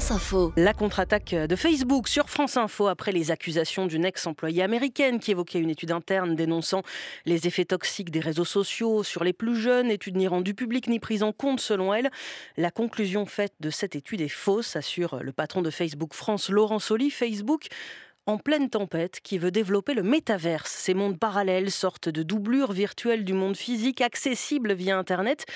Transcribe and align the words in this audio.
France. 0.00 0.52
La 0.56 0.72
contre-attaque 0.72 1.34
de 1.34 1.54
Facebook 1.54 2.08
sur 2.08 2.28
France 2.28 2.56
Info 2.56 2.88
après 2.88 3.12
les 3.12 3.30
accusations 3.30 3.86
d'une 3.86 4.04
ex-employée 4.04 4.62
américaine 4.62 5.20
qui 5.20 5.30
évoquait 5.30 5.60
une 5.60 5.70
étude 5.70 5.92
interne 5.92 6.34
dénonçant 6.34 6.82
les 7.26 7.46
effets 7.46 7.64
toxiques 7.64 8.10
des 8.10 8.18
réseaux 8.18 8.44
sociaux 8.44 9.04
sur 9.04 9.22
les 9.22 9.32
plus 9.32 9.56
jeunes, 9.56 9.92
étude 9.92 10.16
ni 10.16 10.26
rendue 10.26 10.54
publique 10.54 10.88
ni 10.88 10.98
prise 10.98 11.22
en 11.22 11.32
compte 11.32 11.60
selon 11.60 11.94
elle. 11.94 12.10
La 12.56 12.72
conclusion 12.72 13.24
faite 13.24 13.54
de 13.60 13.70
cette 13.70 13.94
étude 13.94 14.20
est 14.20 14.28
fausse, 14.28 14.74
assure 14.74 15.22
le 15.22 15.30
patron 15.30 15.62
de 15.62 15.70
Facebook 15.70 16.12
France, 16.12 16.48
Laurent 16.48 16.80
Soli. 16.80 17.10
Facebook 17.10 17.68
en 18.26 18.38
pleine 18.38 18.70
tempête 18.70 19.20
qui 19.22 19.38
veut 19.38 19.50
développer 19.50 19.94
le 19.94 20.02
métaverse. 20.02 20.70
Ces 20.70 20.94
mondes 20.94 21.18
parallèles, 21.18 21.70
sortent 21.70 22.08
de 22.08 22.22
doublures 22.22 22.72
virtuelles 22.72 23.24
du 23.24 23.32
monde 23.32 23.56
physique 23.56 24.00
accessibles 24.00 24.72
via 24.72 24.98
Internet. 24.98 25.46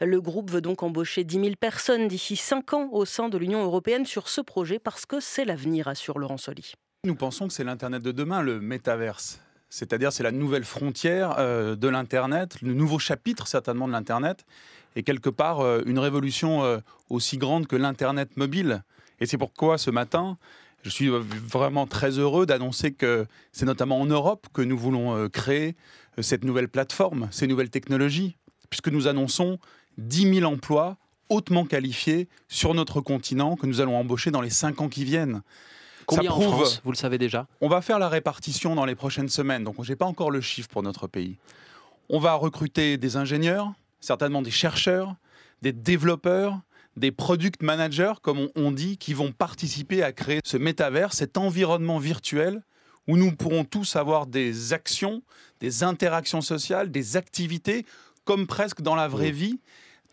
Le 0.00 0.20
groupe 0.20 0.50
veut 0.50 0.60
donc 0.60 0.82
embaucher 0.82 1.24
10 1.24 1.40
000 1.40 1.50
personnes 1.58 2.08
d'ici 2.08 2.36
5 2.36 2.74
ans 2.74 2.88
au 2.92 3.04
sein 3.04 3.28
de 3.28 3.38
l'Union 3.38 3.62
européenne 3.62 4.06
sur 4.06 4.28
ce 4.28 4.40
projet 4.40 4.78
parce 4.78 5.06
que 5.06 5.20
c'est 5.20 5.44
l'avenir, 5.44 5.88
assure 5.88 6.18
Laurent 6.18 6.38
Soli. 6.38 6.74
Nous 7.04 7.14
pensons 7.14 7.46
que 7.46 7.52
c'est 7.52 7.64
l'Internet 7.64 8.02
de 8.02 8.12
demain, 8.12 8.42
le 8.42 8.60
métaverse. 8.60 9.40
C'est-à-dire 9.68 10.12
c'est 10.12 10.22
la 10.22 10.32
nouvelle 10.32 10.64
frontière 10.64 11.36
euh, 11.38 11.76
de 11.76 11.88
l'Internet, 11.88 12.60
le 12.62 12.72
nouveau 12.72 12.98
chapitre 12.98 13.46
certainement 13.46 13.86
de 13.86 13.92
l'Internet, 13.92 14.44
et 14.94 15.02
quelque 15.02 15.28
part 15.30 15.60
euh, 15.60 15.82
une 15.86 15.98
révolution 15.98 16.64
euh, 16.64 16.78
aussi 17.10 17.36
grande 17.38 17.66
que 17.66 17.76
l'Internet 17.76 18.36
mobile. 18.36 18.82
Et 19.20 19.26
c'est 19.26 19.38
pourquoi 19.38 19.78
ce 19.78 19.90
matin, 19.90 20.38
je 20.86 20.90
suis 20.92 21.08
vraiment 21.08 21.88
très 21.88 22.10
heureux 22.10 22.46
d'annoncer 22.46 22.92
que 22.92 23.26
c'est 23.50 23.66
notamment 23.66 24.00
en 24.00 24.06
Europe 24.06 24.46
que 24.52 24.62
nous 24.62 24.78
voulons 24.78 25.16
euh, 25.16 25.28
créer 25.28 25.74
euh, 26.16 26.22
cette 26.22 26.44
nouvelle 26.44 26.68
plateforme, 26.68 27.26
ces 27.32 27.48
nouvelles 27.48 27.70
technologies, 27.70 28.36
puisque 28.70 28.86
nous 28.86 29.08
annonçons 29.08 29.58
10 29.98 30.34
000 30.34 30.52
emplois 30.52 30.96
hautement 31.28 31.64
qualifiés 31.64 32.28
sur 32.46 32.72
notre 32.72 33.00
continent 33.00 33.56
que 33.56 33.66
nous 33.66 33.80
allons 33.80 33.96
embaucher 33.96 34.30
dans 34.30 34.40
les 34.40 34.50
5 34.50 34.80
ans 34.80 34.88
qui 34.88 35.02
viennent. 35.02 35.42
Combien 36.06 36.30
en 36.30 36.40
France, 36.40 36.80
vous 36.84 36.92
le 36.92 36.96
savez 36.96 37.18
déjà? 37.18 37.48
On 37.60 37.68
va 37.68 37.82
faire 37.82 37.98
la 37.98 38.08
répartition 38.08 38.76
dans 38.76 38.84
les 38.84 38.94
prochaines 38.94 39.28
semaines, 39.28 39.64
donc 39.64 39.74
je 39.82 39.90
n'ai 39.90 39.96
pas 39.96 40.06
encore 40.06 40.30
le 40.30 40.40
chiffre 40.40 40.68
pour 40.68 40.84
notre 40.84 41.08
pays. 41.08 41.36
On 42.08 42.20
va 42.20 42.34
recruter 42.34 42.96
des 42.96 43.16
ingénieurs, 43.16 43.72
certainement 43.98 44.40
des 44.40 44.52
chercheurs, 44.52 45.16
des 45.62 45.72
développeurs, 45.72 46.60
des 46.96 47.12
product 47.12 47.62
managers, 47.62 48.14
comme 48.22 48.48
on 48.56 48.72
dit, 48.72 48.96
qui 48.96 49.14
vont 49.14 49.32
participer 49.32 50.02
à 50.02 50.12
créer 50.12 50.40
ce 50.44 50.56
métavers, 50.56 51.12
cet 51.12 51.36
environnement 51.36 51.98
virtuel 51.98 52.62
où 53.08 53.16
nous 53.16 53.32
pourrons 53.32 53.64
tous 53.64 53.96
avoir 53.96 54.26
des 54.26 54.72
actions, 54.72 55.22
des 55.60 55.84
interactions 55.84 56.40
sociales, 56.40 56.90
des 56.90 57.16
activités, 57.16 57.86
comme 58.24 58.46
presque 58.46 58.80
dans 58.80 58.96
la 58.96 59.08
vraie 59.08 59.30
vie 59.30 59.60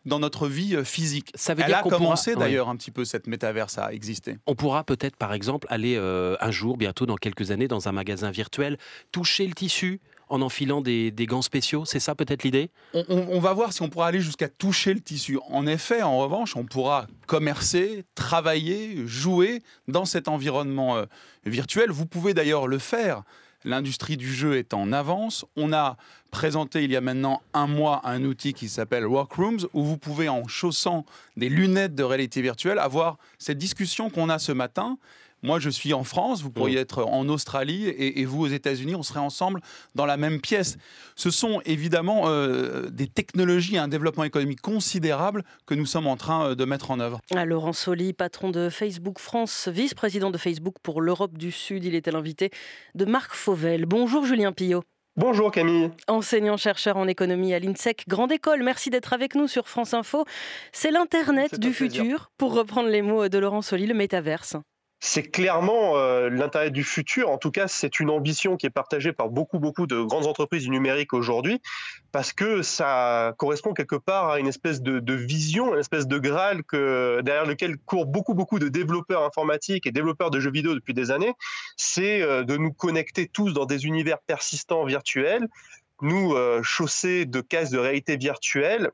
dans 0.05 0.19
notre 0.19 0.47
vie 0.47 0.75
euh, 0.75 0.83
physique. 0.83 1.31
Ça 1.35 1.53
veut 1.53 1.63
Elle 1.65 1.73
a 1.73 1.81
commencé 1.81 2.35
d'ailleurs 2.35 2.69
un 2.69 2.75
petit 2.75 2.91
peu 2.91 3.05
cette 3.05 3.27
métaverse 3.27 3.77
à 3.77 3.93
exister. 3.93 4.37
On 4.47 4.55
pourra 4.55 4.83
peut-être 4.83 5.15
par 5.15 5.33
exemple 5.33 5.67
aller 5.69 5.95
euh, 5.95 6.35
un 6.41 6.51
jour, 6.51 6.77
bientôt 6.77 7.05
dans 7.05 7.15
quelques 7.15 7.51
années, 7.51 7.67
dans 7.67 7.87
un 7.87 7.91
magasin 7.91 8.31
virtuel, 8.31 8.77
toucher 9.11 9.47
le 9.47 9.53
tissu, 9.53 10.01
en 10.29 10.41
enfilant 10.41 10.81
des, 10.81 11.13
gants 11.19 11.41
spéciaux 11.41 11.85
C'est 11.85 11.99
ça 11.99 12.15
peut-être 12.15 12.43
l'idée? 12.43 12.69
On, 13.09 13.39
va 13.39 13.53
voir 13.53 13.73
si 13.73 13.81
on 13.81 13.89
pourra 13.89 14.07
aller 14.07 14.21
jusqu'à 14.21 14.49
toucher 14.49 14.93
le 14.93 15.01
tissu. 15.01 15.37
En 15.49 15.67
effet, 15.67 16.01
en 16.01 16.17
revanche, 16.17 16.55
on 16.55 16.63
pourra 16.63 17.07
commercer, 17.27 18.05
travailler, 18.15 19.05
jouer 19.05 19.61
dans 19.87 20.05
cet 20.05 20.27
environnement 20.27 20.97
euh, 20.97 21.05
virtuel. 21.45 21.91
Vous 21.91 22.05
pouvez 22.05 22.33
d'ailleurs 22.33 22.67
le 22.67 22.79
faire. 22.79 23.23
L'industrie 23.65 24.17
du 24.17 24.33
jeu 24.33 24.57
est 24.57 24.73
en 24.73 24.91
avance. 24.91 25.45
On 25.55 25.71
a 25.71 25.95
présenté 26.31 26.83
il 26.83 26.91
y 26.91 26.97
a 26.97 27.01
maintenant 27.01 27.41
un 27.53 27.67
mois 27.67 28.01
un 28.03 28.23
outil 28.23 28.53
qui 28.53 28.67
s'appelle 28.67 29.05
Workrooms, 29.05 29.67
où 29.73 29.83
vous 29.83 29.97
pouvez, 29.97 30.27
en 30.27 30.47
chaussant 30.47 31.05
des 31.37 31.47
lunettes 31.47 31.95
de 31.95 32.03
réalité 32.03 32.41
virtuelle, 32.41 32.79
avoir 32.79 33.17
cette 33.37 33.57
discussion 33.57 34.09
qu'on 34.09 34.29
a 34.29 34.39
ce 34.39 34.51
matin 34.51 34.97
moi, 35.43 35.59
je 35.59 35.69
suis 35.69 35.93
en 35.93 36.03
France, 36.03 36.41
vous 36.41 36.51
pourriez 36.51 36.79
être 36.79 37.03
en 37.03 37.27
Australie 37.27 37.87
et, 37.87 38.23
vous 38.25 38.43
aux 38.43 38.47
États-Unis, 38.47 38.95
on 38.95 39.03
serait 39.03 39.19
ensemble 39.19 39.59
dans 39.93 40.05
la 40.05 40.15
même 40.15 40.39
pièce. 40.39 40.77
Ce 41.15 41.29
sont 41.29 41.61
évidemment 41.65 42.23
euh, 42.25 42.89
des 42.89 43.07
technologies 43.07 43.75
et 43.75 43.79
un 43.79 43.89
développement 43.89 44.23
économique 44.23 44.61
considérable 44.61 45.43
que 45.65 45.75
nous 45.75 45.85
sommes 45.85 46.07
en 46.07 46.15
train 46.15 46.49
euh, 46.49 46.55
de 46.55 46.63
mettre 46.63 46.91
en 46.91 46.99
œuvre. 47.01 47.19
Ah, 47.35 47.45
Laurent 47.45 47.73
Soli, 47.73 48.13
patron 48.13 48.49
de 48.49 48.69
Facebook 48.69 49.19
France, 49.19 49.67
vice-président 49.67 50.31
de 50.31 50.37
Facebook 50.37 50.75
pour 50.81 51.01
l'Europe 51.01 51.37
du 51.37 51.51
Sud, 51.51 51.83
il 51.83 51.93
était 51.93 52.11
l'invité 52.11 52.49
de 52.95 53.03
Marc 53.03 53.33
Fauvel. 53.33 53.85
Bonjour 53.85 54.25
Julien 54.25 54.53
Pillot. 54.53 54.83
Bonjour 55.17 55.51
Camille. 55.51 55.91
Enseignant-chercheur 56.07 56.97
en 56.97 57.07
économie 57.07 57.53
à 57.53 57.59
l'INSEC, 57.59 58.05
grande 58.07 58.31
école, 58.31 58.63
merci 58.63 58.89
d'être 58.89 59.13
avec 59.13 59.35
nous 59.35 59.47
sur 59.47 59.67
France 59.67 59.93
Info. 59.93 60.25
C'est 60.71 60.89
l'Internet 60.89 61.59
du 61.59 61.71
futur, 61.71 62.31
pour 62.37 62.55
reprendre 62.55 62.89
les 62.89 63.03
mots 63.03 63.27
de 63.27 63.37
Laurent 63.37 63.61
Soli, 63.61 63.85
le 63.85 63.93
métaverse 63.93 64.55
c'est 65.05 65.23
clairement 65.23 65.97
euh, 65.97 66.29
l'intérêt 66.29 66.71
du 66.71 66.85
futur. 66.85 67.29
En 67.29 67.37
tout 67.37 67.51
cas, 67.51 67.67
c'est 67.67 67.99
une 67.99 68.09
ambition 68.09 68.55
qui 68.55 68.67
est 68.67 68.69
partagée 68.69 69.11
par 69.11 69.27
beaucoup, 69.27 69.59
beaucoup 69.59 69.85
de 69.85 70.01
grandes 70.01 70.27
entreprises 70.27 70.63
du 70.63 70.69
numérique 70.69 71.11
aujourd'hui, 71.11 71.61
parce 72.13 72.31
que 72.31 72.61
ça 72.61 73.33
correspond 73.37 73.73
quelque 73.73 73.97
part 73.97 74.29
à 74.29 74.39
une 74.39 74.47
espèce 74.47 74.81
de, 74.81 75.13
vision, 75.13 75.73
une 75.73 75.79
espèce 75.81 76.07
de 76.07 76.17
graal 76.17 76.63
que, 76.63 77.19
derrière 77.21 77.45
lequel 77.45 77.77
courent 77.79 78.05
beaucoup, 78.05 78.33
beaucoup 78.33 78.59
de 78.59 78.69
développeurs 78.69 79.25
informatiques 79.25 79.85
et 79.85 79.91
développeurs 79.91 80.31
de 80.31 80.39
jeux 80.39 80.51
vidéo 80.51 80.73
depuis 80.73 80.93
des 80.93 81.11
années. 81.11 81.33
C'est 81.75 82.21
euh, 82.21 82.45
de 82.45 82.55
nous 82.55 82.71
connecter 82.71 83.27
tous 83.27 83.51
dans 83.51 83.65
des 83.65 83.85
univers 83.85 84.19
persistants 84.19 84.85
virtuels, 84.85 85.49
nous 86.01 86.33
euh, 86.33 86.63
chausser 86.63 87.25
de 87.25 87.41
cases 87.41 87.71
de 87.71 87.77
réalité 87.77 88.15
virtuelle 88.15 88.89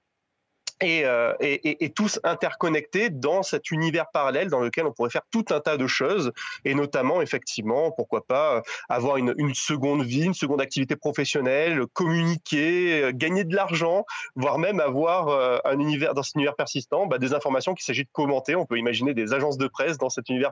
euh, 0.82 1.34
et, 1.42 1.90
tous 1.90 2.20
interconnectés 2.24 3.10
dans 3.10 3.44
cet 3.44 3.72
univers 3.72 4.10
parallèle 4.12 4.50
dans 4.50 4.62
lequel 4.62 4.86
on 4.86 4.94
pourrait 4.94 5.10
faire 5.10 5.24
tout 5.32 5.46
un 5.50 5.60
tas 5.60 5.76
de 5.76 5.88
choses, 5.88 6.32
et 6.64 6.74
notamment, 6.74 7.22
effectivement, 7.22 7.92
pourquoi 7.92 8.26
pas 8.26 8.58
euh, 8.58 8.62
avoir 8.88 9.18
une, 9.18 9.34
seconde 9.54 10.04
vie, 10.04 10.24
une 10.24 10.34
seconde 10.34 10.62
activité 10.62 10.96
professionnelle, 10.96 11.86
communiquer, 11.94 13.04
euh, 13.04 13.12
gagner 13.14 13.44
de 13.44 13.56
l'argent, 13.56 14.06
voire 14.36 14.58
même 14.58 14.80
avoir 14.80 15.60
un 15.66 15.80
univers 15.80 16.14
dans 16.14 16.24
cet 16.24 16.36
univers 16.36 16.56
persistant, 16.56 17.08
bah, 17.08 17.18
des 17.18 17.34
informations 17.34 17.74
qu'il 17.74 17.84
s'agit 17.84 18.04
de 18.04 18.10
commenter. 18.12 18.56
On 18.56 18.66
peut 18.66 18.78
imaginer 18.78 19.14
des 19.14 19.34
agences 19.34 19.58
de 19.58 19.68
presse 19.68 19.98
dans 19.98 20.10
cet 20.10 20.30
univers 20.30 20.52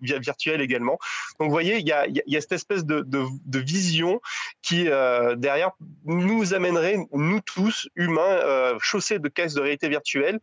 virtuel 0.00 0.60
également. 0.60 0.98
Donc, 1.38 1.48
vous 1.48 1.54
voyez, 1.54 1.78
il 1.78 1.86
y 1.86 1.92
a, 1.92 2.40
cette 2.40 2.52
espèce 2.52 2.84
de 2.84 3.58
vision 3.58 4.20
qui, 4.62 4.84
derrière, 4.84 5.70
nous 6.04 6.54
amènerait, 6.54 6.96
nous 7.12 7.40
tous, 7.40 7.88
humains, 7.94 8.76
chaussés 8.80 9.18
de 9.18 9.28
caisses 9.28 9.54
de 9.54 9.59
réalité 9.60 9.88
virtuelle 9.88 10.40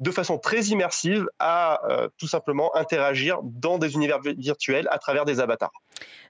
de 0.00 0.10
façon 0.10 0.38
très 0.38 0.62
immersive 0.64 1.28
à 1.38 1.80
euh, 1.88 2.08
tout 2.18 2.26
simplement 2.26 2.74
interagir 2.76 3.38
dans 3.42 3.78
des 3.78 3.94
univers 3.94 4.20
virtuels 4.20 4.88
à 4.90 4.98
travers 4.98 5.24
des 5.24 5.40
avatars. 5.40 5.72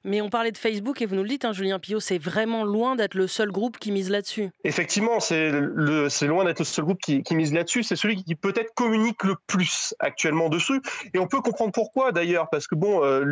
Mais 0.03 0.22
on 0.22 0.31
parlait 0.31 0.50
de 0.50 0.56
Facebook 0.56 1.03
et 1.03 1.06
vous 1.06 1.14
nous 1.14 1.22
le 1.22 1.28
dites, 1.28 1.44
hein, 1.44 1.53
Julien 1.53 1.78
Pillot, 1.78 2.00
c'est 2.00 2.16
vraiment 2.16 2.64
loin 2.64 2.97
d'être 2.97 3.14
le 3.14 3.26
seul 3.26 3.50
groupe 3.50 3.78
qui 3.78 3.92
mise 3.92 4.09
là-dessus. 4.09 4.48
Effectivement, 4.64 5.20
c'est 5.20 5.50
loin 5.50 6.44
d'être 6.44 6.60
le 6.60 6.64
seul 6.64 6.86
groupe 6.86 7.00
qui, 7.00 7.22
mise 7.34 7.53
là-dessus. 7.53 7.82
C'est 7.82 7.97
celui 7.97 8.22
qui 8.22 8.34
peut-être 8.34 8.72
communique 8.75 9.22
le 9.25 9.36
plus 9.47 9.94
actuellement 9.98 10.48
dessus. 10.48 10.80
Et 11.12 11.19
on 11.19 11.26
peut 11.26 11.42
comprendre 11.42 11.72
pourquoi 11.72 12.12
d'ailleurs, 12.12 12.48
parce 12.50 12.66
que 12.66 12.75
bon, 12.75 13.04
euh, 13.04 13.25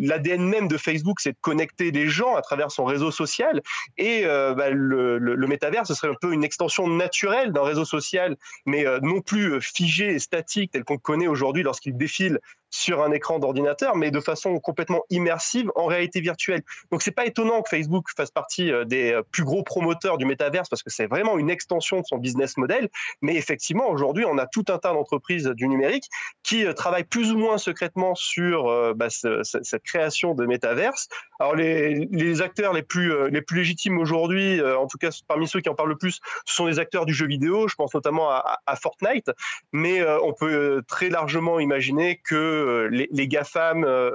l'ADN 0.00 0.42
même 0.42 0.68
de 0.68 0.78
Facebook, 0.78 1.20
c'est 1.20 1.32
de 1.32 1.38
connecter 1.40 1.90
les 1.90 2.08
gens 2.08 2.34
à 2.34 2.40
travers 2.40 2.70
son 2.70 2.84
réseau 2.84 3.10
social. 3.10 3.60
Et 3.98 4.22
euh, 4.24 4.54
bah, 4.54 4.70
le, 4.70 5.46
métavers, 5.46 5.86
ce 5.86 5.92
serait 5.92 6.08
un 6.08 6.16
peu 6.18 6.32
une 6.32 6.44
extension 6.44 6.88
naturelle 6.88 7.52
d'un 7.52 7.62
réseau 7.62 7.84
social, 7.84 8.36
mais 8.64 8.86
euh, 8.86 9.00
non 9.12 9.20
plus 9.20 9.60
figé 9.60 10.14
et 10.14 10.18
statique 10.18 10.72
tel 10.72 10.84
qu'on 10.84 10.98
connaît 10.98 11.26
aujourd'hui 11.26 11.62
lorsqu'il 11.62 11.96
défile 11.96 12.40
sur 12.72 13.02
un 13.02 13.12
écran 13.12 13.38
d'ordinateur, 13.38 13.94
mais 13.96 14.10
de 14.10 14.18
façon 14.18 14.58
complètement 14.58 15.02
immersive 15.10 15.70
en 15.76 15.86
réalité 15.86 16.20
virtuelle. 16.20 16.62
Donc 16.90 17.02
c'est 17.02 17.12
pas 17.12 17.26
étonnant 17.26 17.62
que 17.62 17.68
Facebook 17.68 18.06
fasse 18.16 18.30
partie 18.30 18.72
euh, 18.72 18.84
des 18.84 19.12
euh, 19.12 19.22
plus 19.30 19.44
gros 19.44 19.62
promoteurs 19.62 20.18
du 20.18 20.24
métaverse 20.24 20.68
parce 20.68 20.82
que 20.82 20.90
c'est 20.90 21.06
vraiment 21.06 21.38
une 21.38 21.50
extension 21.50 22.00
de 22.00 22.06
son 22.06 22.16
business 22.16 22.56
model. 22.56 22.88
Mais 23.20 23.36
effectivement, 23.36 23.88
aujourd'hui, 23.90 24.24
on 24.24 24.38
a 24.38 24.46
tout 24.46 24.64
un 24.68 24.78
tas 24.78 24.92
d'entreprises 24.92 25.48
du 25.48 25.68
numérique 25.68 26.08
qui 26.42 26.64
euh, 26.64 26.72
travaillent 26.72 27.04
plus 27.04 27.30
ou 27.32 27.38
moins 27.38 27.58
secrètement 27.58 28.14
sur 28.14 28.94
bah, 28.94 29.08
cette 29.10 29.82
création 29.82 30.34
de 30.34 30.46
métaverse. 30.46 31.08
Alors 31.38 31.54
les, 31.54 32.40
acteurs 32.40 32.72
les 32.72 32.82
plus 32.82 33.12
légitimes 33.52 33.98
aujourd'hui, 33.98 34.62
en 34.62 34.86
tout 34.86 34.96
cas 34.96 35.10
parmi 35.28 35.46
ceux 35.46 35.60
qui 35.60 35.68
en 35.68 35.74
parlent 35.74 35.90
le 35.90 35.98
plus, 35.98 36.20
ce 36.46 36.54
sont 36.54 36.66
les 36.66 36.78
acteurs 36.78 37.04
du 37.04 37.12
jeu 37.12 37.26
vidéo. 37.26 37.68
Je 37.68 37.74
pense 37.74 37.92
notamment 37.94 38.30
à 38.30 38.76
Fortnite, 38.76 39.30
mais 39.72 40.02
on 40.22 40.32
peut 40.32 40.82
très 40.88 41.10
largement 41.10 41.60
imaginer 41.60 42.20
que 42.24 42.61
euh, 42.62 43.06
les, 43.10 43.28
GAFAM 43.28 43.84
euh, 43.84 44.10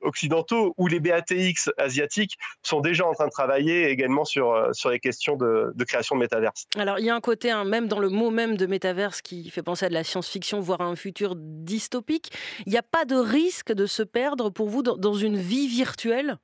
occidentaux 0.00 0.74
ou 0.76 0.86
les 0.86 1.00
BATX 1.00 1.70
asiatiques 1.78 2.36
sont 2.62 2.80
déjà 2.80 3.06
en 3.06 3.12
train 3.12 3.26
de 3.26 3.30
travailler 3.30 3.88
également 3.88 4.24
sur, 4.24 4.52
euh, 4.52 4.72
sur 4.72 4.90
les 4.90 5.00
questions 5.00 5.36
de, 5.36 5.72
création 5.84 6.16
de 6.16 6.20
métaverse. 6.20 6.66
Alors 6.76 6.98
il 6.98 7.06
y 7.06 7.10
a 7.10 7.14
un 7.14 7.20
côté, 7.20 7.50
hein, 7.50 7.64
même 7.64 7.88
dans 7.88 7.98
le 7.98 8.08
mot 8.08 8.30
même 8.30 8.56
de 8.56 8.66
métaverse, 8.66 9.22
qui 9.22 9.50
fait 9.50 9.62
penser 9.62 9.86
à 9.86 9.88
de 9.88 9.94
la 9.94 10.04
science-fiction, 10.04 10.60
voire 10.60 10.80
à 10.80 10.84
un 10.84 10.96
futur 10.96 11.34
dystopique. 11.36 12.30
Il 12.66 12.72
n'y 12.72 12.78
a 12.78 12.82
pas 12.82 13.04
de 13.04 13.16
risque 13.16 13.72
de 13.72 13.86
se 13.86 14.02
perdre 14.02 14.50
pour 14.50 14.68
vous 14.68 14.82
dans 14.82 15.14
une 15.14 15.36
vie 15.36 15.68
virtuelle? 15.68 16.38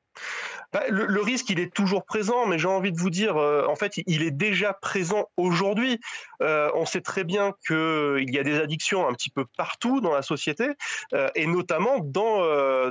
Bah, 0.72 0.84
le, 0.88 1.20
risque, 1.20 1.50
il 1.50 1.58
est 1.58 1.72
toujours 1.72 2.05
présent, 2.05 2.46
mais 2.46 2.58
j'ai 2.58 2.69
envie 2.69 2.93
de 2.93 2.99
vous 2.99 3.11
dire, 3.11 3.37
euh, 3.37 3.67
en 3.67 3.75
fait, 3.75 3.94
il 4.06 4.22
est 4.22 4.31
déjà 4.31 4.72
présent 4.72 5.28
aujourd'hui. 5.37 5.99
Euh, 6.43 6.70
on 6.75 6.87
sait 6.87 7.00
très 7.00 7.25
bien 7.25 7.55
qu'il 7.67 8.32
y 8.32 8.38
a 8.38 8.44
des 8.44 8.58
addictions 8.61 9.08
un 9.08 9.12
petit 9.12 9.31
peu 9.31 9.44
partout 9.56 10.00
dans 10.00 10.12
la 10.12 10.22
société, 10.22 10.69
euh, 11.12 11.28
et 11.34 11.46
notamment 11.46 11.99
dans, 11.99 12.40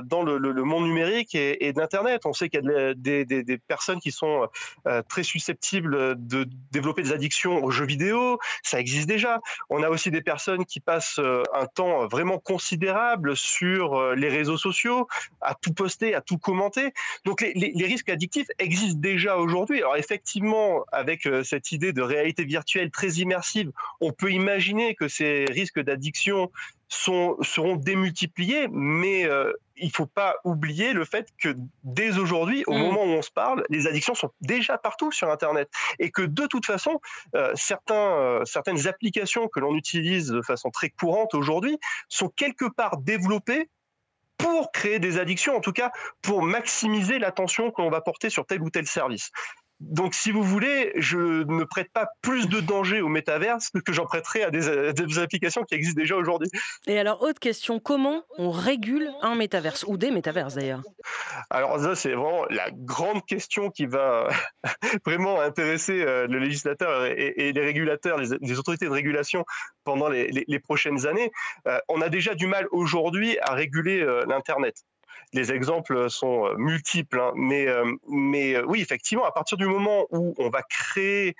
dans 0.02 0.22
le, 0.22 0.38
monde 0.62 0.84
numérique 0.84 1.34
et, 1.34 1.72
d'Internet. 1.72 2.26
On 2.26 2.34
sait 2.34 2.50
qu'il 2.50 2.62
y 2.62 2.70
a 2.70 2.94
des, 2.94 3.24
des, 3.24 3.58
personnes 3.58 4.00
qui 4.00 4.12
sont 4.12 4.46
très 5.08 5.22
susceptibles 5.22 6.14
de 6.18 6.46
développer 6.70 7.02
des 7.02 7.12
addictions 7.12 7.64
aux 7.64 7.70
jeux 7.70 7.86
vidéo. 7.86 8.38
Ça 8.62 8.78
existe 8.78 9.08
déjà. 9.08 9.40
On 9.70 9.82
a 9.82 9.88
aussi 9.88 10.10
des 10.10 10.20
personnes 10.20 10.66
qui 10.66 10.80
passent 10.80 11.20
un 11.54 11.66
temps 11.66 12.06
vraiment 12.08 12.38
considérable 12.38 13.36
sur 13.36 14.14
les 14.14 14.28
réseaux 14.28 14.58
sociaux, 14.58 15.08
à 15.40 15.54
tout 15.54 15.72
poster, 15.72 16.14
à 16.14 16.20
tout 16.20 16.38
commenter. 16.38 16.92
Donc 17.24 17.40
les, 17.40 17.69
risques 17.76 18.08
addictifs 18.08 18.48
existent 18.58 19.00
déjà 19.00 19.36
aujourd'hui. 19.36 19.78
Alors 19.78 19.96
effectivement, 19.96 20.84
avec 20.92 21.26
euh, 21.26 21.42
cette 21.42 21.72
idée 21.72 21.92
de 21.92 22.02
réalité 22.02 22.44
virtuelle 22.44 22.90
très 22.90 23.08
immersive, 23.14 23.70
on 24.00 24.12
peut 24.12 24.32
imaginer 24.32 24.94
que 24.94 25.08
ces 25.08 25.44
risques 25.48 25.80
d'addiction 25.80 26.50
seront 26.88 27.76
démultipliés, 27.76 28.66
mais 28.72 29.24
euh, 29.24 29.52
il 29.76 29.86
ne 29.86 29.92
faut 29.92 30.06
pas 30.06 30.34
oublier 30.44 30.92
le 30.92 31.04
fait 31.04 31.28
que 31.40 31.54
dès 31.84 32.18
aujourd'hui, 32.18 32.64
au 32.66 32.72
mmh. 32.72 32.78
moment 32.78 33.04
où 33.04 33.10
on 33.10 33.22
se 33.22 33.30
parle, 33.30 33.64
les 33.70 33.86
addictions 33.86 34.14
sont 34.14 34.30
déjà 34.40 34.76
partout 34.76 35.12
sur 35.12 35.30
Internet. 35.30 35.70
Et 36.00 36.10
que 36.10 36.22
de 36.22 36.46
toute 36.46 36.66
façon, 36.66 37.00
euh, 37.36 37.52
certains, 37.54 38.40
certaines 38.44 38.88
applications 38.88 39.46
que 39.46 39.60
l'on 39.60 39.76
utilise 39.76 40.28
de 40.28 40.42
façon 40.42 40.70
très 40.70 40.90
courante 40.90 41.34
aujourd'hui 41.34 41.78
sont 42.08 42.28
quelque 42.28 42.66
part 42.68 42.96
développées 42.96 43.68
pour 44.42 44.72
créer 44.72 44.98
des 44.98 45.18
addictions, 45.18 45.56
en 45.56 45.60
tout 45.60 45.72
cas 45.72 45.90
pour 46.22 46.42
maximiser 46.42 47.18
l'attention 47.18 47.70
que 47.70 47.82
l'on 47.82 47.90
va 47.90 48.00
porter 48.00 48.30
sur 48.30 48.46
tel 48.46 48.62
ou 48.62 48.70
tel 48.70 48.86
service. 48.86 49.30
Donc, 49.80 50.14
si 50.14 50.30
vous 50.30 50.42
voulez, 50.42 50.92
je 50.96 51.16
ne 51.44 51.64
prête 51.64 51.90
pas 51.90 52.06
plus 52.20 52.48
de 52.48 52.60
danger 52.60 53.00
au 53.00 53.08
métaverse 53.08 53.70
que 53.84 53.92
j'en 53.92 54.04
prêterai 54.04 54.44
à 54.44 54.50
des, 54.50 55.18
applications 55.18 55.64
qui 55.64 55.74
existent 55.74 55.98
déjà 55.98 56.16
aujourd'hui. 56.16 56.50
Et 56.86 56.98
alors, 56.98 57.22
autre 57.22 57.40
question, 57.40 57.80
comment 57.80 58.22
on 58.36 58.50
régule 58.50 59.10
un 59.22 59.34
métaverse 59.34 59.84
ou 59.88 59.96
des 59.96 60.10
métaverses 60.10 60.54
d'ailleurs? 60.54 60.82
Alors, 61.48 61.80
ça, 61.80 61.96
c'est 61.96 62.12
vraiment 62.12 62.44
la 62.50 62.70
grande 62.70 63.24
question 63.24 63.70
qui 63.70 63.86
va 63.86 64.28
vraiment 65.06 65.40
intéresser 65.40 66.02
euh, 66.02 66.26
le 66.26 66.38
législateur 66.38 67.06
et, 67.06 67.52
les 67.52 67.64
régulateurs, 67.64 68.18
les, 68.18 68.58
autorités 68.58 68.84
de 68.84 68.90
régulation 68.90 69.46
pendant 69.84 70.08
les, 70.08 70.58
prochaines 70.58 71.06
années. 71.06 71.30
Euh, 71.66 71.78
on 71.88 72.02
a 72.02 72.10
déjà 72.10 72.34
du 72.34 72.46
mal 72.46 72.66
aujourd'hui 72.70 73.38
à 73.40 73.54
réguler 73.54 74.00
euh, 74.00 74.24
l'Internet 74.28 74.84
les 75.32 75.52
exemples 75.52 76.10
sont 76.10 76.46
euh, 76.46 76.54
multiples, 76.56 77.20
hein, 77.20 77.32
mais, 77.36 77.68
euh, 77.68 77.84
mais 78.08 78.56
euh, 78.56 78.64
oui, 78.66 78.80
effectivement, 78.80 79.24
à 79.24 79.32
partir 79.32 79.56
du 79.56 79.66
moment 79.66 80.06
où 80.10 80.34
on 80.38 80.50
va 80.50 80.62
créer 80.62 81.34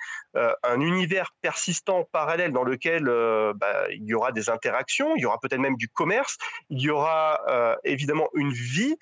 un 0.63 0.79
univers 0.79 1.31
persistant 1.41 2.07
parallèle 2.11 2.53
dans 2.53 2.63
lequel 2.63 3.03
bah, 3.03 3.85
il 3.89 4.05
y 4.05 4.13
aura 4.13 4.31
des 4.31 4.49
interactions, 4.49 5.13
il 5.17 5.21
y 5.21 5.25
aura 5.25 5.37
peut-être 5.39 5.59
même 5.59 5.75
du 5.75 5.89
commerce, 5.89 6.37
il 6.69 6.79
y 6.79 6.89
aura 6.89 7.41
évidemment 7.83 8.29
une 8.33 8.51
vie, 8.51 8.95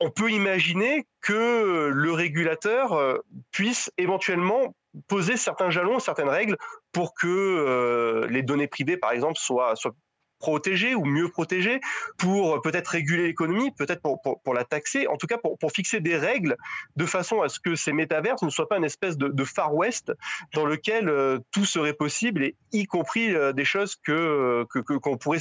on 0.00 0.10
peut 0.10 0.30
imaginer 0.30 1.06
que 1.20 1.90
le 1.92 2.12
régulateur 2.12 3.20
puisse 3.52 3.92
éventuellement 3.98 4.74
poser 5.06 5.36
certains 5.36 5.68
jalons, 5.68 5.98
certaines 5.98 6.30
règles 6.30 6.56
pour 6.92 7.14
que 7.14 8.26
les 8.30 8.42
données 8.42 8.68
privées, 8.68 8.96
par 8.96 9.12
exemple, 9.12 9.38
soient, 9.38 9.76
soient 9.76 9.94
protéger 10.40 10.94
ou 10.94 11.04
mieux 11.04 11.28
protéger 11.28 11.80
pour 12.18 12.56
euh, 12.56 12.60
peut-être 12.60 12.88
réguler 12.88 13.28
l'économie, 13.28 13.70
peut-être 13.70 14.02
pour, 14.02 14.20
pour, 14.20 14.54
la 14.54 14.64
taxer, 14.64 15.06
en 15.06 15.16
tout 15.16 15.26
cas 15.26 15.38
pour, 15.38 15.56
pour, 15.58 15.70
fixer 15.70 16.00
des 16.00 16.16
règles 16.16 16.56
de 16.96 17.06
façon 17.06 17.42
à 17.42 17.48
ce 17.48 17.60
que 17.60 17.76
ces 17.76 17.92
métaverses 17.92 18.42
ne 18.42 18.50
soient 18.50 18.68
pas 18.68 18.78
une 18.78 18.84
espèce 18.84 19.16
de, 19.16 19.28
de 19.28 19.44
Far 19.44 19.74
West 19.74 20.12
dans 20.54 20.66
lequel 20.66 21.08
euh, 21.08 21.38
tout 21.52 21.64
serait 21.64 21.92
possible, 21.92 22.42
et 22.42 22.56
y 22.72 22.86
compris 22.86 23.34
euh, 23.34 23.52
des 23.52 23.64
choses 23.64 23.94
que 23.94 24.64
qu'on 25.02 25.16
pourrait 25.16 25.40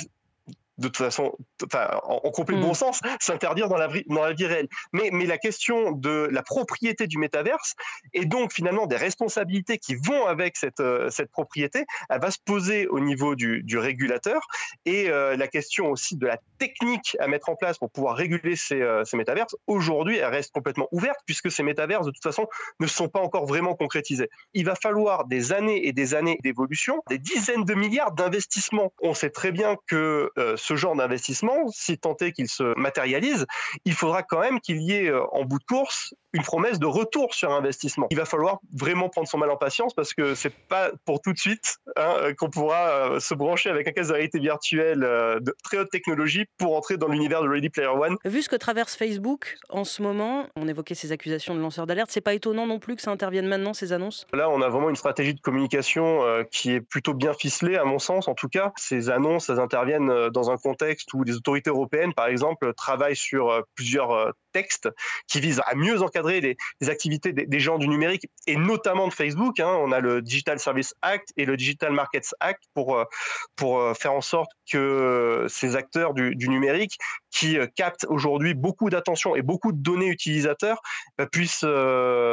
de 0.80 0.88
toute 0.88 0.98
façon, 0.98 1.36
enfin, 1.66 2.00
en, 2.04 2.32
complet 2.32 2.58
bon 2.58 2.72
mm. 2.72 2.76
sens, 2.76 3.02
s'interdire 3.20 3.68
dans 3.68 3.78
la, 3.78 3.90
dans 4.08 4.24
la 4.24 4.34
vie 4.34 4.46
réelle. 4.46 4.68
Mais, 4.94 5.10
mais 5.12 5.26
la 5.26 5.38
question 5.38 5.92
de 5.92 6.28
la 6.32 6.42
propriété 6.42 7.06
du 7.06 7.18
métaverse 7.18 7.76
et 8.14 8.26
donc 8.26 8.54
finalement 8.54 8.88
des 8.88 8.96
responsabilités 8.96 9.78
qui 9.78 9.96
vont 9.96 10.26
avec 10.26 10.58
cette, 10.58 10.80
euh, 10.80 11.10
cette 11.10 11.32
propriété, 11.32 11.86
elle 12.10 12.22
va 12.22 12.32
se 12.32 12.38
poser 12.44 12.88
au 12.88 13.00
niveau 13.00 13.36
du, 13.36 13.62
du 13.64 13.78
régulateur 13.78 14.42
et 14.86 15.10
euh, 15.10 15.36
la 15.36 15.48
question 15.48 15.92
aussi 15.92 16.16
de 16.16 16.28
la 16.28 16.38
technique 16.58 17.18
à 17.20 17.28
mettre 17.28 17.50
en 17.50 17.56
place 17.56 17.78
pour 17.78 17.92
pouvoir 17.92 18.16
réguler 18.16 18.56
ces, 18.56 18.82
euh, 18.82 19.04
ces 19.04 19.18
métaverses, 19.18 19.56
aujourd'hui, 19.68 20.18
elle 20.18 20.32
reste 20.32 20.54
complètement 20.54 20.88
ouverte 20.92 21.20
puisque 21.26 21.52
ces 21.52 21.64
métaverses, 21.64 22.06
de 22.06 22.12
toute 22.12 22.24
façon, 22.24 22.48
ne 22.80 22.88
sont 22.88 23.10
pas 23.10 23.20
encore 23.20 23.46
vraiment 23.46 23.76
concrétisés. 23.76 24.30
Il 24.54 24.66
va 24.66 24.76
falloir 24.76 25.26
des 25.26 25.52
années 25.52 25.88
et 25.88 25.92
des 25.92 26.16
années 26.16 26.38
d'évolution, 26.42 27.02
des 27.10 27.18
dizaines 27.18 27.66
de 27.66 27.74
milliards 27.74 28.14
d'investissements. 28.14 28.94
On 29.02 29.14
sait 29.14 29.30
très 29.30 29.52
bien 29.52 29.76
que 29.88 30.32
ce 30.56 30.69
genre 30.76 30.96
d'investissement, 30.96 31.68
si 31.70 31.98
tant 31.98 32.16
est 32.22 32.32
qu'il 32.32 32.48
se 32.48 32.78
matérialise, 32.78 33.46
il 33.86 33.94
faudra 33.94 34.24
quand 34.24 34.40
même 34.40 34.60
qu'il 34.60 34.82
y 34.82 34.94
ait 34.94 35.10
euh, 35.10 35.24
en 35.32 35.44
bout 35.44 35.60
de 35.60 35.64
course 35.64 36.14
une 36.34 36.44
promesse 36.44 36.78
de 36.78 36.86
retour 36.86 37.34
sur 37.34 37.52
investissement. 37.52 38.08
Il 38.12 38.18
va 38.18 38.26
falloir 38.26 38.60
vraiment 38.72 39.10
prendre 39.10 39.28
son 39.28 39.40
mal 39.40 39.50
en 39.50 39.58
patience 39.58 39.96
parce 39.96 40.14
que 40.14 40.36
c'est 40.36 40.54
pas 40.68 40.92
pour 41.04 41.22
tout 41.22 41.34
de 41.34 41.40
suite 41.40 41.78
hein, 41.96 42.14
euh, 42.20 42.34
qu'on 42.36 42.52
pourra 42.52 42.90
euh, 42.90 43.20
se 43.20 43.34
brancher 43.34 43.70
avec 43.70 43.88
un 43.88 43.92
casque 43.92 44.10
de 44.10 44.14
réalité 44.14 44.40
virtuelle 44.40 45.00
de 45.00 45.56
très 45.64 45.80
haute 45.80 45.90
technologie 45.90 46.46
pour 46.58 46.78
entrer 46.78 46.98
dans 46.98 47.08
l'univers 47.08 47.42
de 47.42 47.48
Ready 47.48 47.70
Player 47.70 47.90
One. 47.90 48.18
Vu 48.26 48.44
ce 48.44 48.50
que 48.50 48.56
traverse 48.56 48.96
Facebook 48.96 49.58
en 49.70 49.84
ce 49.84 50.04
moment, 50.04 50.46
on 50.56 50.68
évoquait 50.68 50.94
ces 50.94 51.12
accusations 51.12 51.56
de 51.56 51.60
lanceurs 51.60 51.88
d'alerte, 51.88 52.12
c'est 52.12 52.22
pas 52.22 52.34
étonnant 52.34 52.68
non 52.68 52.80
plus 52.80 52.96
que 52.96 53.02
ça 53.02 53.12
intervienne 53.12 53.48
maintenant 53.48 53.74
ces 53.74 53.92
annonces? 53.92 54.28
Là, 54.32 54.50
on 54.50 54.62
a 54.62 54.70
vraiment 54.70 54.90
une 54.90 54.96
stratégie 54.96 55.34
de 55.34 55.42
communication 55.42 56.22
qui 56.52 56.72
est 56.72 56.82
plutôt 56.82 57.14
bien 57.14 57.34
ficelée 57.34 57.76
à 57.76 57.86
mon 57.86 58.00
sens 58.00 58.28
en 58.28 58.36
tout 58.36 58.50
cas. 58.50 58.72
Ces 58.76 59.10
annonces, 59.10 59.50
elles 59.50 59.60
interviennent 59.60 60.30
dans 60.30 60.52
un 60.52 60.58
contexte 60.60 61.14
où 61.14 61.24
les 61.24 61.36
autorités 61.36 61.70
européennes, 61.70 62.14
par 62.14 62.28
exemple, 62.28 62.74
travaillent 62.74 63.16
sur 63.16 63.50
euh, 63.50 63.62
plusieurs 63.76 64.34
euh, 64.50 64.60
textes 64.60 64.90
qui 65.28 65.40
visent 65.40 65.62
à 65.66 65.76
mieux 65.76 66.02
encadrer 66.02 66.42
les, 66.42 66.90
activités 66.90 67.34
des, 67.34 67.60
gens 67.60 67.78
du 67.78 67.88
numérique 67.88 68.28
et 68.48 68.56
notamment 68.56 69.08
de 69.08 69.14
Facebook. 69.14 69.60
Hein. 69.60 69.78
On 69.80 69.92
a 69.92 70.00
le 70.00 70.22
Digital 70.22 70.60
Service 70.60 70.94
Act 71.02 71.32
et 71.38 71.46
le 71.46 71.56
Digital 71.56 71.94
Markets 71.94 72.34
Act 72.40 72.64
pour, 72.74 72.98
euh, 72.98 73.04
pour 73.56 73.96
faire 73.98 74.14
en 74.14 74.22
sorte 74.22 74.52
que 74.72 75.46
ces 75.50 75.76
acteurs 75.76 76.14
du, 76.14 76.36
numérique 76.50 76.98
qui 77.32 77.58
captent 77.76 78.06
aujourd'hui 78.10 78.54
beaucoup 78.54 78.90
d'attention 78.90 79.36
et 79.36 79.42
beaucoup 79.42 79.72
de 79.72 79.78
données 79.78 80.08
utilisateurs 80.08 80.82
puissent 81.32 81.66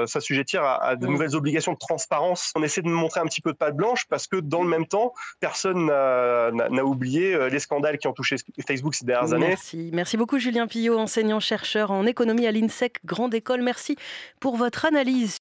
s'assujettir 0.07 0.63
à, 0.63 0.97
de 0.97 1.07
nouvelles 1.07 1.37
obligations 1.37 1.73
de 1.73 1.79
transparence. 1.79 2.53
On 2.55 2.63
essaie 2.63 2.83
de 2.83 2.89
montrer 2.89 3.21
un 3.21 3.27
petit 3.27 3.41
peu 3.41 3.53
de 3.53 3.57
pâte 3.57 3.77
blanche 3.77 4.05
parce 4.09 4.27
que 4.27 4.37
dans 4.37 4.63
le 4.63 4.69
même 4.69 4.87
temps, 4.87 5.13
personne 5.41 5.87
n'a 5.87 6.85
oublié 6.85 7.49
les 7.51 7.59
scandales 7.59 7.99
qui 7.99 8.07
ont 8.07 8.13
touché 8.13 8.37
Facebook 8.67 8.95
ces 8.95 9.05
dernières 9.05 9.35
années. 9.35 9.49
Merci. 9.49 9.91
Merci 9.93 10.17
beaucoup 10.17 10.39
Julien 10.39 10.67
Pillot, 10.67 10.99
enseignant-chercheur 10.99 11.91
en 12.07 12.09
économie 12.09 12.47
à 12.47 12.53
l'INSEC 12.53 13.01
Grande 13.05 13.35
École. 13.35 13.63
Merci 13.63 13.97
pour 14.39 14.57
votre 14.57 14.85
analyse. 14.85 15.35